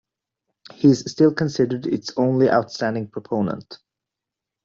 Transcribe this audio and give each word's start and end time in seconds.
He 0.73 0.87
is 0.87 1.01
still 1.05 1.31
considered 1.31 1.85
its 1.85 2.11
only 2.17 2.49
outstanding 2.49 3.09
proponent. 3.09 3.77